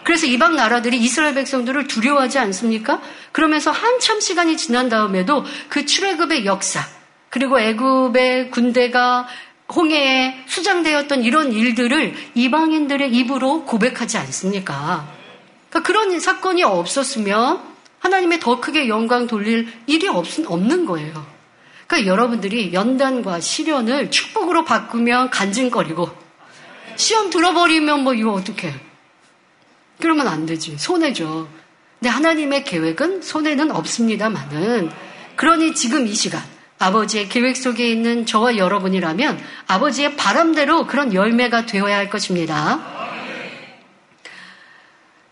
[0.03, 3.01] 그래서 이방 나라들이 이스라엘 백성들을 두려워하지 않습니까?
[3.31, 6.81] 그러면서 한참 시간이 지난 다음에도 그 출애굽의 역사
[7.29, 9.27] 그리고 애굽의 군대가
[9.73, 15.24] 홍해에 수장되었던 이런 일들을 이방인들의 입으로 고백하지 않습니까?
[15.75, 17.61] 그러니까 그런 사건이 없었으면
[17.99, 21.25] 하나님의 더 크게 영광 돌릴 일이 없, 없는 거예요.
[21.85, 26.09] 그러니까 여러분들이 연단과 시련을 축복으로 바꾸면 간증거리고
[26.95, 28.73] 시험 들어버리면 뭐 이거 어떡해.
[29.99, 30.77] 그러면 안 되지.
[30.77, 31.49] 손해죠.
[31.99, 34.91] 근데 하나님의 계획은 손해는 없습니다만은
[35.35, 36.41] 그러니 지금 이 시간
[36.79, 43.14] 아버지의 계획 속에 있는 저와 여러분이라면 아버지의 바람대로 그런 열매가 되어야 할 것입니다.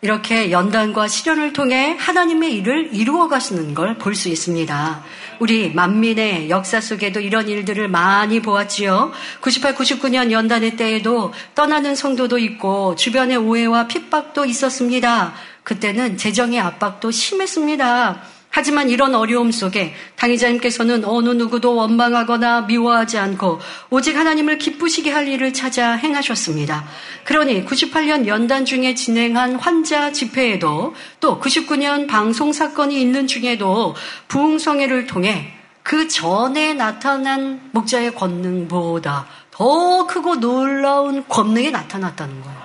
[0.04, 5.02] 이렇게 연단과 시련을 통해 하나님의 일을 이루어 가시는 걸 볼 수 있습니다.
[5.40, 9.12] 우리 만민의 역사 속에도 이런 일들을 많이 보았지요.
[9.40, 15.34] 98, 99년 연단의 때에도 떠나는 성도도 있고 주변의 오해와 핍박도 있었습니다.
[15.64, 18.33] 그때는 재정의 압박도 심했습니다.
[18.56, 25.54] 하지만 이런 어려움 속에 당의자님께서는 어느 누구도 원망하거나 미워하지 않고 오직 하나님을 기쁘시게 할 일을
[25.54, 26.86] 찾아 행하셨습니다.
[27.24, 33.96] 그러니 98년 연단 중에 진행한 환자 집회에도 또 99년 방송 사건이 있는 중에도
[34.28, 42.58] 부흥성회를 통해 그 전에 나타난 목자의 권능보다 더 크고 놀라운 권능이 나타났다는 거예요.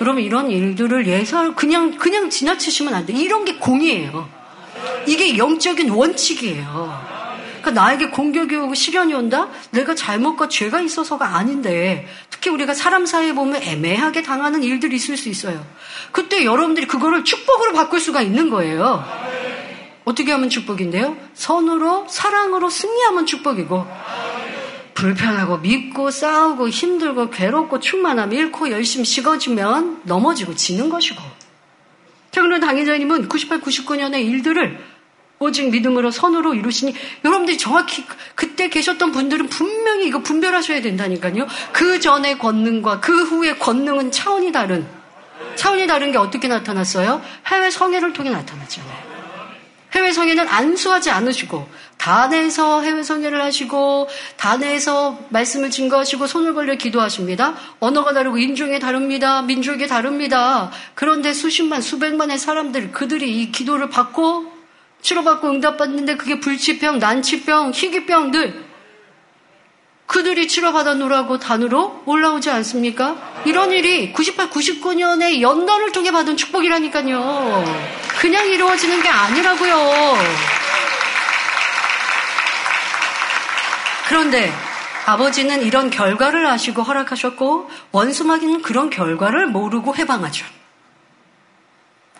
[0.00, 3.14] 그럼 이런 일들을 예설 그냥 그냥 지나치시면 안 돼.
[3.14, 4.37] 이런 게 공이에요.
[5.06, 7.18] 이게 영적인 원칙이에요.
[7.60, 9.48] 그러니까 나에게 공격이 오고 시련이 온다?
[9.70, 15.28] 내가 잘못과 죄가 있어서가 아닌데 특히 우리가 사람 사이에 보면 애매하게 당하는 일들이 있을 수
[15.28, 15.64] 있어요.
[16.12, 19.04] 그때 여러분들이 그거를 축복으로 바꿀 수가 있는 거예요.
[20.04, 21.16] 어떻게 하면 축복인데요?
[21.34, 23.86] 선으로 사랑으로 승리하면 축복이고
[24.94, 31.22] 불편하고 믿고 싸우고 힘들고 괴롭고 충만함 잃고 열심히 식어지면 넘어지고 지는 것이고
[32.42, 34.78] 그런 당회자님은 98, 99년의 일들을
[35.40, 41.46] 오직 믿음으로 선으로 이루시니 여러분들이 정확히 그때 계셨던 분들은 분명히 이거 분별하셔야 된다니까요.
[41.72, 44.86] 그 전의 권능과 그 후의 권능은 차원이 다른
[45.54, 47.22] 차원이 다른 게 어떻게 나타났어요?
[47.46, 49.07] 해외 성회를 통해 나타났잖아요.
[49.92, 57.54] 해외 성회는 안수하지 않으시고 단에서 해외 성회를 하시고 단에서 말씀을 증거하시고 손을 걸려 기도하십니다.
[57.80, 59.42] 언어가 다르고 인종이 다릅니다.
[59.42, 60.70] 민족이 다릅니다.
[60.94, 64.52] 그런데 수십만 수백만의 사람들 그들이 이 기도를 받고
[65.00, 68.67] 치료받고 응답받는데 그게 불치병, 난치병, 희귀병들
[70.08, 73.14] 그들이 치료받아놓으라고 단으로 올라오지 않습니까?
[73.44, 77.64] 이런 일이 98, 99년의 연단을 통해 받은 축복이라니까요.
[78.18, 80.16] 그냥 이루어지는 게 아니라고요.
[84.08, 84.50] 그런데
[85.04, 90.46] 아버지는 이런 결과를 아시고 허락하셨고 원수마귀는 그런 결과를 모르고 해방하죠.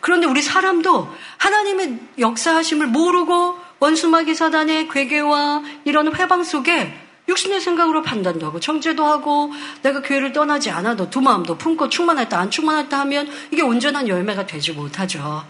[0.02, 8.46] 그런데 우리 사람도 하나님의 역사하심을 모르고 원수마귀 사단의 괴계와 이런 회방 속에 육신의 생각으로 판단도
[8.46, 13.62] 하고 정죄도 하고 내가 교회를 떠나지 않아도 두 마음도 품고 충만했다 안 충만했다 하면 이게
[13.62, 15.44] 온전한 열매가 되지 못하죠.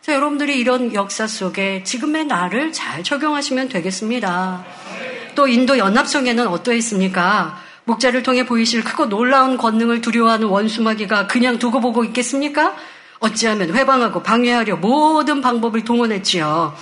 [0.00, 4.64] 자, 여러분들이 이런 역사 속에 지금의 나를 잘 적용하시면 되겠습니다.
[5.34, 7.58] 또 인도 연합성에는 어떠했습니까?
[7.84, 12.74] 목자를 통해 보이실 크고 놀라운 권능을 두려워하는 원수마귀가 그냥 두고 보고 있겠습니까?
[13.18, 16.74] 어찌하면 회방하고 방해하려 모든 방법을 동원했지요.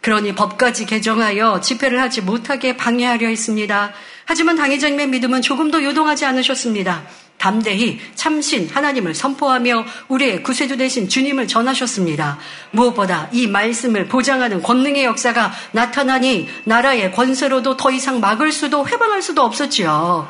[0.00, 3.92] 그러니 법까지 개정하여 집회를 하지 못하게 방해하려 했습니다.
[4.24, 7.02] 하지만 당회장님의 믿음은 조금도 요동하지 않으셨습니다.
[7.40, 12.38] 담대히 참신 하나님을 선포하며 우리의 구세주 되신 주님을 전하셨습니다.
[12.70, 19.42] 무엇보다 이 말씀을 보장하는 권능의 역사가 나타나니 나라의 권세로도 더 이상 막을 수도 회방할 수도
[19.42, 20.28] 없었지요.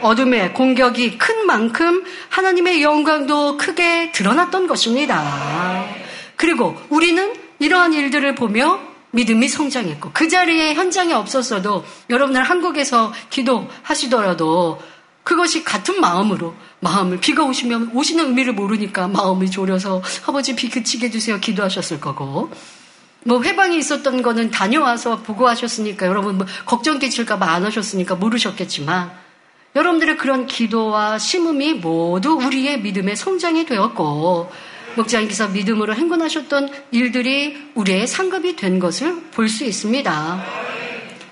[0.00, 5.84] 어둠의 공격이 큰 만큼 하나님의 영광도 크게 드러났던 것입니다.
[6.34, 8.80] 그리고 우리는 이러한 일들을 보며
[9.12, 14.80] 믿음이 성장했고 그 자리에 현장에 없었어도 여러분들 한국에서 기도하시더라도
[15.24, 21.40] 그것이 같은 마음으로 마음을 비가 오시면 오시는 의미를 모르니까 마음이 졸여서 아버지 비 그치게 해주세요
[21.40, 22.50] 기도하셨을 거고.
[23.24, 29.10] 뭐 회방이 있었던 거는 다녀와서 보고하셨으니까 여러분 뭐 걱정 끼칠까 봐 안 하셨으니까 모르셨겠지만
[29.74, 34.50] 여러분들의 그런 기도와 심음이 모두 우리의 믿음의 성장이 되었고
[34.96, 40.44] 목장님께서 믿음으로 행군하셨던 일들이 우리의 상급이 된 것을 볼 수 있습니다.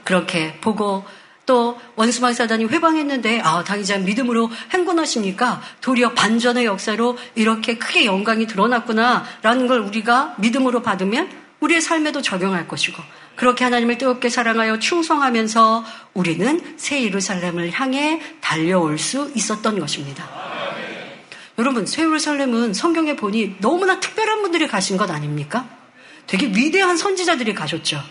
[0.05, 1.05] 그렇게 보고
[1.47, 9.67] 또 원수막 사단이 회방했는데 아 당장 믿음으로 행군하시니까 도리어 반전의 역사로 이렇게 크게 영광이 드러났구나라는
[9.67, 11.29] 걸 우리가 믿음으로 받으면
[11.61, 13.03] 우리의 삶에도 적용할 것이고
[13.37, 20.46] 그렇게 하나님을 뜨겁게 사랑하여 충성하면서 우리는 새 예루살렘을 향해 달려올 수 있었던 것입니다.
[21.59, 25.69] 여러분, 새 예루살렘은 성경에 보니 너무나 특별한 분들이 가신 것 아닙니까?
[26.27, 28.03] 되게 위대한 선지자들이 가셨죠.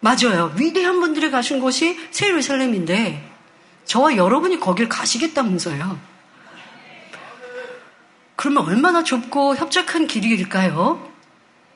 [0.00, 0.52] 맞아요.
[0.56, 3.30] 위대한 분들이 가신 곳이 새 예루살렘인데
[3.84, 5.98] 저와 여러분이 거길 가시겠다면서요.
[8.36, 11.09] 그러면 얼마나 좁고 협착한 길일까요?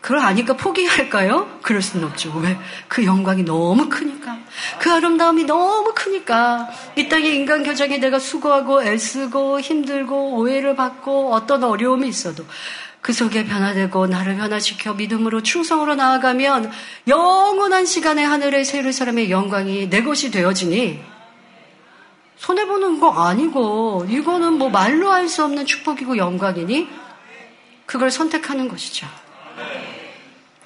[0.04, 1.60] 그걸 아니까 포기할까요?
[1.62, 2.30] 그럴 수는 없죠.
[2.36, 2.58] 왜?
[2.88, 4.36] 그 영광이 너무 크니까.
[4.78, 6.68] 그 아름다움이 너무 크니까.
[6.94, 12.44] 이 땅의 인간 교정에 내가 수고하고 애쓰고 힘들고 오해를 받고 어떤 어려움이 있어도
[13.00, 16.70] 그 속에 변화되고 나를 변화시켜 믿음으로 충성으로 나아가면
[17.08, 21.02] 영원한 시간에 하늘의 새를 사람의 영광이 내 것이 되어지니
[22.36, 26.88] 손해보는 거 아니고 이거는 뭐 말로 할 수 없는 축복이고 영광이니
[27.86, 29.06] 그걸 선택하는 것이죠.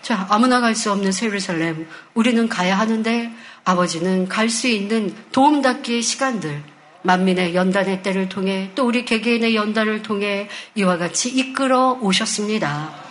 [0.09, 1.87] 자, 아무나 갈 수 없는 세루살렘.
[2.14, 3.31] 우리는 가야 하는데
[3.66, 6.62] 아버지는 갈 수 있는 도움닫기의 시간들,
[7.03, 13.08] 만민의 연단의 때를 통해 또 우리 개개인의 연단을 통해 이와 같이 이끌어 오셨습니다.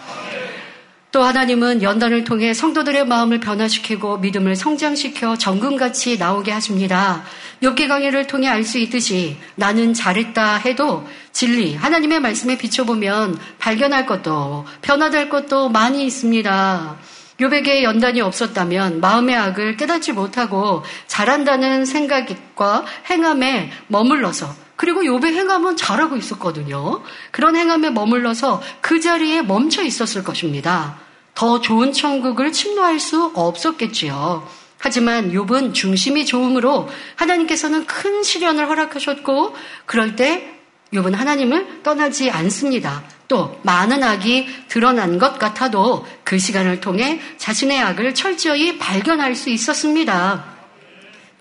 [1.11, 7.23] 또 하나님은 연단을 통해 성도들의 마음을 변화시키고 믿음을 성장시켜 정금같이 나오게 하십니다.
[7.61, 14.65] 욥기 강의를 통해 알 수 있듯이 나는 잘했다 해도 진리 하나님의 말씀에 비춰보면 발견할 것도
[14.81, 16.97] 변화될 것도 많이 있습니다.
[17.39, 26.15] 요백에 연단이 없었다면 마음의 악을 깨닫지 못하고 잘한다는 생각과 행함에 머물러서 그리고 요배 행함은 잘하고
[26.15, 27.01] 있었거든요.
[27.31, 30.97] 그런 행함에 머물러서 그 자리에 멈춰 있었을 것입니다.
[31.33, 34.47] 더 좋은 천국을 침노할 수 없었겠지요.
[34.79, 40.53] 하지만 욥은 중심이 좋음으로 하나님께서는 큰 시련을 허락하셨고 그럴 때
[40.93, 43.03] 욥은 하나님을 떠나지 않습니다.
[43.27, 50.56] 또 많은 악이 드러난 것 같아도 그 시간을 통해 자신의 악을 철저히 발견할 수 있었습니다.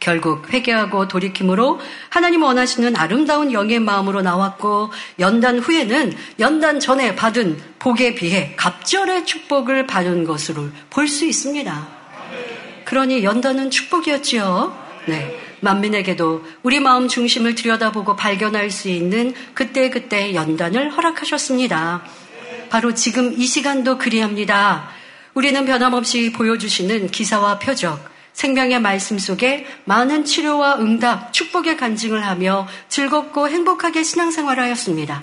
[0.00, 1.80] 결국 회개하고 돌이킴으로
[2.10, 9.86] 하나님 원하시는 아름다운 영의 마음으로 나왔고 연단 후에는 연단 전에 받은 복에 비해 갑절의 축복을
[9.86, 11.88] 받은 것으로 볼 수 있습니다.
[12.84, 14.76] 그러니 연단은 축복이었지요.
[15.06, 15.40] 네.
[15.60, 22.04] 만민에게도 우리 마음 중심을 들여다보고 발견할 수 있는 그때그때 연단을 허락하셨습니다.
[22.68, 24.88] 바로 지금 이 시간도 그리합니다.
[25.34, 27.98] 우리는 변함없이 보여주시는 기사와 표적,
[28.36, 35.22] 생명의 말씀 속에 많은 치료와 응답, 축복의 간증을 하며 즐겁고 행복하게 신앙생활 하였습니다.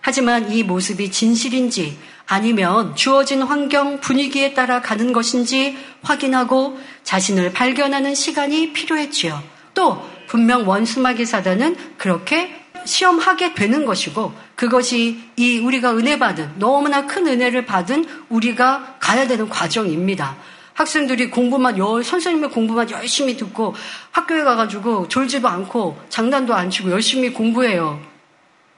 [0.00, 1.98] 하지만 이 모습이 진실인지
[2.28, 9.42] 아니면 주어진 환경, 분위기에 따라 가는 것인지 확인하고 자신을 발견하는 시간이 필요했지요.
[9.74, 17.26] 또 분명 원수마귀 사단은 그렇게 시험하게 되는 것이고 그것이 이 우리가 은혜 받은 너무나 큰
[17.26, 20.36] 은혜를 받은 우리가 가야 되는 과정입니다.
[20.74, 23.74] 학생들이 공부만 열, 선생님의 공부만 열심히 듣고
[24.10, 28.00] 학교에 가가지고 졸지도 않고 장난도 안 치고 열심히 공부해요.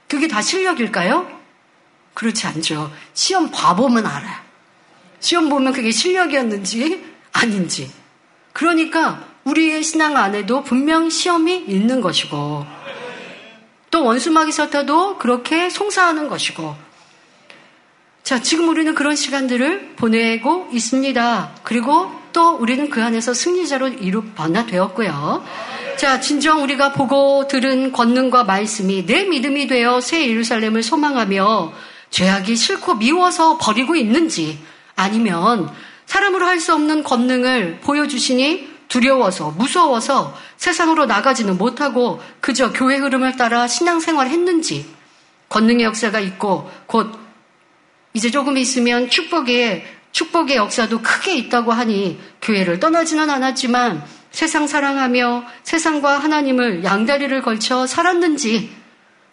[0.07, 1.27] 그게 다 실력일까요?
[2.13, 2.91] 그렇지 않죠.
[3.13, 4.45] 시험 봐보면 알아요.
[5.19, 7.03] 시험 보면 그게 실력이었는지
[7.33, 7.91] 아닌지.
[8.53, 12.65] 그러니까 우리의 신앙 안에도 분명 시험이 있는 것이고
[13.91, 16.75] 또 원수마귀 사타도 그렇게 송사하는 것이고
[18.25, 21.51] 자, 지금 우리는 그런 시간들을 보내고 있습니다.
[21.61, 25.43] 그리고 또 우리는 그 안에서 승리자로 이룩 변화되었고요.
[25.97, 31.71] 자, 진정 우리가 보고 들은 권능과 말씀이 내 믿음이 되어 새 예루살렘을 소망하며
[32.09, 34.57] 죄악이 싫고 미워서 버리고 있는지
[34.95, 35.69] 아니면
[36.07, 43.67] 사람으로 할 수 없는 권능을 보여주시니 두려워서 무서워서 세상으로 나가지는 못하고 그저 교회 흐름을 따라
[43.67, 44.83] 신앙생활 했는지
[45.49, 47.24] 권능의 역사가 있고 곧
[48.15, 54.01] 이제 조금 있으면 축복의 축복의 역사도 크게 있다고 하니 교회를 떠나지는 않았지만
[54.31, 58.71] 세상 사랑하며 세상과 하나님을 양다리를 걸쳐 살았는지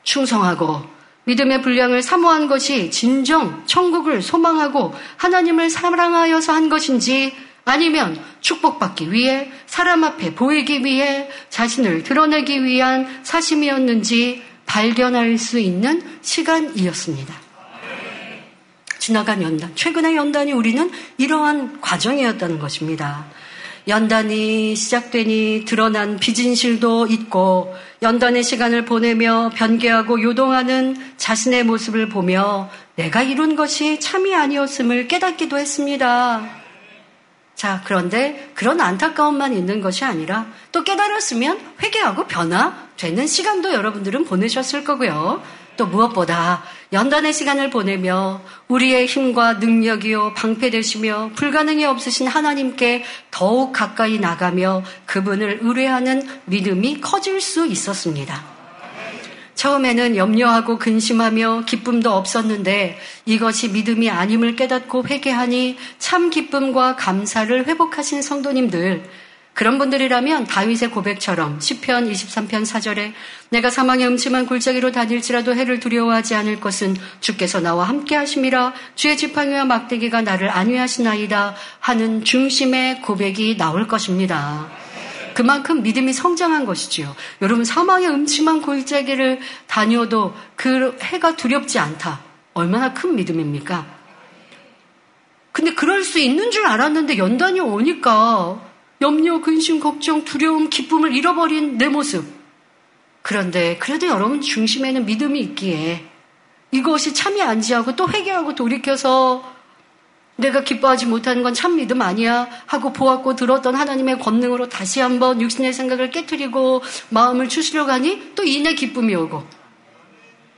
[0.03, 0.83] 충성하고
[1.25, 7.33] 믿음의 분량을 사모한 것이 진정 천국을 소망하고 하나님을 사랑하여서 한 것인지
[7.65, 17.42] 아니면 축복받기 위해 사람 앞에 보이기 위해 자신을 드러내기 위한 사심이었는지 발견할 수 있는 시간이었습니다.
[19.03, 20.89] 지나간 연단, 최근의 연단이 우리는
[21.19, 23.27] 이러한 과정이었다는 것입니다.
[23.89, 33.57] 연단이 시작되니 드러난 비진실도 있고 연단의 시간을 보내며 변개하고 요동하는 자신의 모습을 보며 내가 이룬
[33.57, 36.49] 것이 참이 아니었음을 깨닫기도 했습니다.
[37.57, 45.43] 자, 그런데 그런 안타까움만 있는 것이 아니라 또 깨달았으면 회개하고 변화되는 시간도 여러분들은 보내셨을 거고요.
[45.77, 46.63] 또 무엇보다
[46.93, 56.27] 연단의 시간을 보내며 우리의 힘과 능력이요 방패되시며 불가능이 없으신 하나님께 더욱 가까이 나가며 그분을 의뢰하는
[56.47, 58.53] 믿음이 커질 수 있었습니다.
[59.55, 69.05] 처음에는 염려하고 근심하며 기쁨도 없었는데 이것이 믿음이 아님을 깨닫고 회개하니 참 기쁨과 감사를 회복하신 성도님들
[69.55, 73.13] 그런 분들이라면 다윗의 고백처럼 10편 23편 4절에
[73.51, 79.67] 내가 사망의 음침한 굴자기로 다닐지라도 해를 두려워하지 않을 것은 주께서 나와 함께 하심이라 주의 지팡이와
[79.67, 84.71] 막대기가 나를 안위하시나이다 하는 중심의 고백이 나올 것입니다.
[85.35, 87.15] 그만큼 믿음이 성장한 것이지요.
[87.43, 92.21] 여러분 사망의 음침한 골짜기를 다녀도 그 해가 두렵지 않다.
[92.55, 93.87] 얼마나 큰 믿음입니까?
[95.53, 98.72] 근데 그럴 수 있는 줄 알았는데 연단이 오니까
[99.03, 102.25] 염려, 근심, 걱정, 두려움, 기쁨을 잃어버린 내 모습.
[103.21, 106.05] 그런데 그래도 여러분 중심에는 믿음이 있기에
[106.71, 109.45] 이것이 참이 안지하고 또 회개하고 돌이켜서
[110.37, 115.73] 내가 기뻐하지 못하는 건 참 믿음 아니야 하고 보았고 들었던 하나님의 권능으로 다시 한번 육신의
[115.73, 119.45] 생각을 깨뜨리고 마음을 추스려 가니 또 이내 기쁨이 오고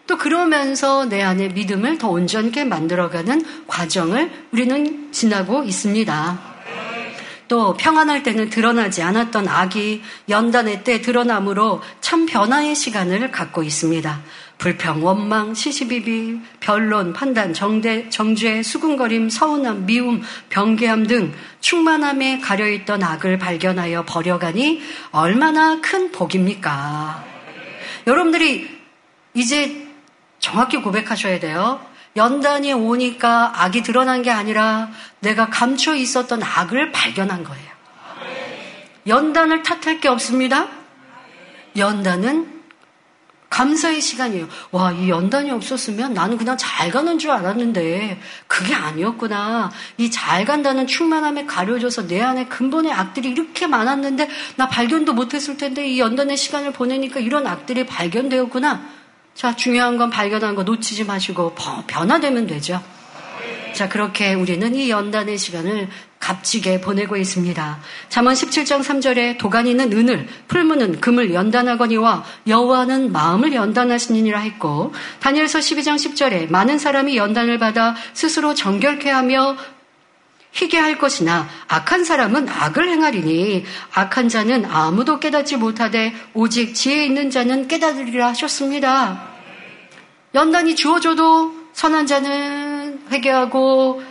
[0.07, 6.54] 또 그러면서 내 안에 믿음을 더 온전케 만들어가는 과정을 우리는 지나고 있습니다.
[7.55, 14.23] 또 평안할 때는 드러나지 않았던 악이 연단의 때 드러남으로 참 변화의 시간을 갖고 있습니다.
[14.59, 23.39] 불평, 원망, 시시비비, 변론, 판단, 정대, 정죄, 수군거림, 서운함, 미움, 병개함 등 충만함에 가려있던 악을
[23.39, 24.83] 발견하여 버려가니
[25.13, 27.25] 얼마나 큰 복입니까?
[28.09, 28.69] 여러분들이
[29.35, 29.87] 이제
[30.41, 31.79] 정확히 고백하셔야 돼요.
[32.17, 34.91] 연단이 오니까 악이 드러난 게 아니라
[35.21, 37.75] 내가 감춰 있었던 악을 발견한 거예요.
[39.07, 40.69] 연단을 탓할 게 없습니다.
[41.77, 42.55] 연단은
[43.51, 44.49] 감사의 시간이에요.
[44.73, 49.71] 와, 이 연단이 없었으면 나는 그냥 잘 가는 줄 알았는데 그게 아니었구나.
[49.99, 55.87] 이 잘 간다는 충만함에 가려져서 내 안에 근본의 악들이 이렇게 많았는데 나 발견도 못했을 텐데
[55.87, 59.04] 이 연단의 시간을 보내니까 이런 악들이 발견되었구나.
[59.35, 61.55] 자, 중요한 건 발견한 거 놓치지 마시고
[61.87, 62.83] 변화되면 되죠.
[63.75, 65.89] 자, 그렇게 우리는 이 연단의 시간을
[66.21, 67.81] 값지게 보내고 있습니다.
[68.09, 76.51] 잠언 17장 3절에 도가니는 은을, 풀무는 금을 연단하거니와 여호와는 마음을 연단하시니라 했고 다니엘서 12장 10절에
[76.51, 79.57] 많은 사람이 연단을 받아 스스로 정결케 하며
[80.55, 87.31] 희게 할 것이나 악한 사람은 악을 행하리니 악한 자는 아무도 깨닫지 못하되 오직 지혜 있는
[87.31, 89.29] 자는 깨닫으리라 하셨습니다.
[90.35, 94.03] 연단이 주어져도 선한 자는 회개하고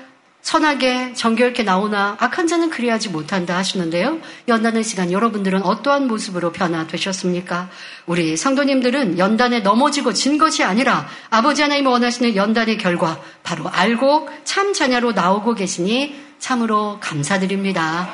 [0.42, 4.20] 선하게 정결케 나오나 악한 자는 그리하지 못한다 하시는데요.
[4.50, 7.70] 연단의 시간 여러분들은 어떠한 모습으로 변화되셨습니까?
[8.06, 14.74] 우리 성도님들은 연단에 넘어지고 진 것이 아니라 아버지 하나님 원하시는 연단의 결과 바로 알고 참
[14.74, 18.10] 자녀로 나오고 계시니 참으로 감사드립니다.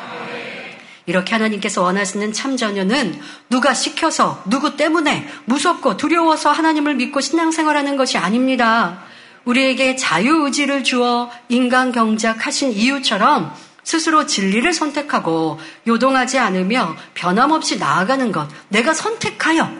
[1.07, 3.19] 이렇게 하나님께서 원하시는 참자녀는
[3.49, 8.99] 누가 시켜서 누구 때문에 무섭고 두려워서 하나님을 믿고 신앙생활하는 것이 아닙니다.
[9.45, 13.51] 우리에게 자유의지를 주어 인간 경작하신 이유처럼
[13.84, 18.47] 스스로 진리를 선택하고 요동하지 않으며 변함없이 나아가는 것.
[18.67, 19.71] 내가 선택하여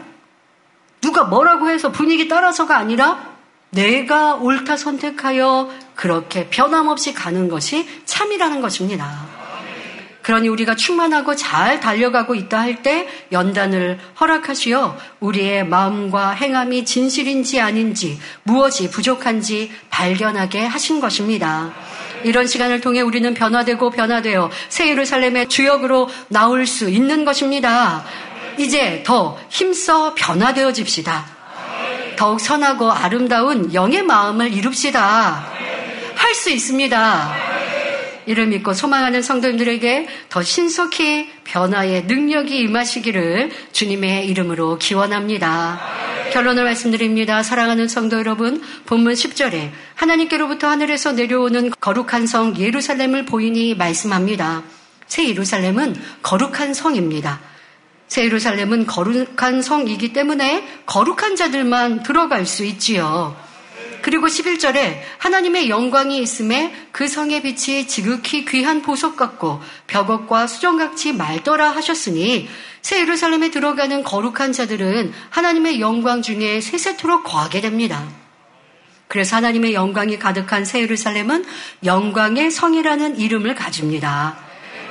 [1.00, 3.29] 누가 뭐라고 해서 분위기 따라서가 아니라
[3.70, 9.28] 내가 옳다 선택하여 그렇게 변함없이 가는 것이 참이라는 것입니다.
[10.22, 18.18] 그러니 우리가 충만하고 잘 달려가고 있다 할 때 연단을 허락하시어 우리의 마음과 행함이 진실인지 아닌지
[18.42, 21.72] 무엇이 부족한지 발견하게 하신 것입니다.
[22.22, 28.04] 이런 시간을 통해 우리는 변화되고 변화되어 새 예루살렘의 주역으로 나올 수 있는 것입니다.
[28.58, 31.39] 이제 더 힘써 변화되어집시다.
[32.20, 35.46] 더욱 선하고 아름다운 영의 마음을 이룹시다.
[36.14, 37.34] 할 수 있습니다.
[38.26, 45.80] 이를 믿고 소망하는 성도님들에게 더 신속히 변화의 능력이 임하시기를 주님의 이름으로 기원합니다.
[46.34, 47.42] 결론을 말씀드립니다.
[47.42, 54.62] 사랑하는 성도 여러분, 본문 10절에 하나님께로부터 하늘에서 내려오는 거룩한 성 예루살렘을 보이니 말씀합니다.
[55.06, 57.40] 새 예루살렘은 거룩한 성입니다.
[58.10, 63.36] 새 예루살렘은 거룩한 성이기 때문에 거룩한 자들만 들어갈 수 있지요.
[64.02, 71.70] 그리고 11절에 하나님의 영광이 있음에 그 성의 빛이 지극히 귀한 보석 같고 벽옥과 수정같이 맑더라
[71.70, 72.48] 하셨으니
[72.82, 78.08] 새 예루살렘에 들어가는 거룩한 자들은 하나님의 영광 중에 세세토록 거하게 됩니다.
[79.06, 81.44] 그래서 하나님의 영광이 가득한 새 예루살렘은
[81.84, 84.49] 영광의 성이라는 이름을 가집니다.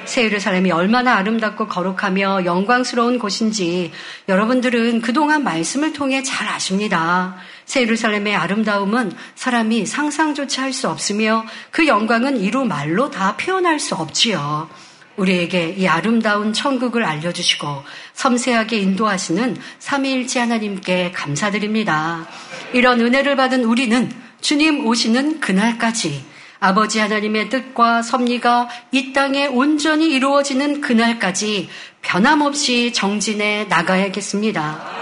[0.09, 3.91] 새 예루살렘이 얼마나 아름답고 거룩하며 영광스러운 곳인지
[4.27, 7.35] 여러분들은 그동안 말씀을 통해 잘 아십니다.
[7.65, 13.93] 새 예루살렘의 아름다움은 사람이 상상조차 할 수 없으며 그 영광은 이루 말로 다 표현할 수
[13.93, 14.67] 없지요.
[15.15, 17.83] 우리에게 이 아름다운 천국을 알려주시고
[18.13, 22.25] 섬세하게 인도하시는 삼위일체 하나님께 감사드립니다.
[22.73, 30.81] 이런 은혜를 받은 우리는 주님 오시는 그날까지 아버지 하나님의 뜻과 섭리가 이 땅에 온전히 이루어지는
[30.81, 31.69] 그날까지
[32.01, 34.99] 변함없이 정진해 나가야겠습니다.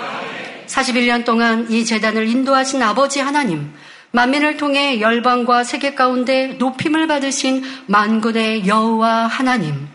[0.67, 3.73] 41년 동안 이 재단을 인도하신 아버지 하나님,
[4.11, 9.87] 만민을 통해 열방과 세계 가운데 높임을 받으신 만군의 여호와 하나님,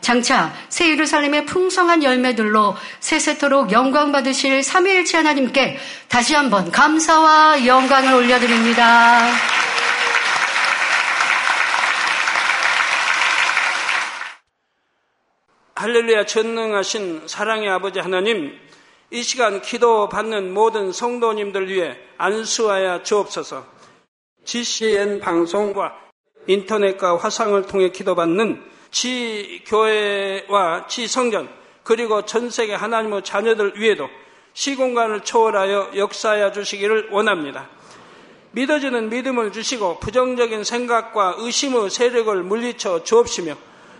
[0.00, 9.26] 장차 새 예루살렘의 풍성한 열매들로 세세토록 영광 받으실 삼위일체 하나님께 다시 한번 감사와 영광을 올려드립니다.
[15.78, 18.58] 할렐루야 전능하신 사랑의 아버지 하나님
[19.10, 23.62] 이 시간 기도 받는 모든 성도님들 위해 안수하여 주옵소서
[24.46, 25.94] GCN 방송과
[26.46, 31.46] 인터넷과 화상을 통해 기도받는 지 교회와 지 성전
[31.82, 34.08] 그리고 전 세계 하나님의 자녀들 위에도
[34.54, 37.68] 시공간을 초월하여 역사하여 주시기를 원합니다.
[38.52, 43.54] 믿어지는 믿음을 주시고 부정적인 생각과 의심의 세력을 물리쳐 주옵시며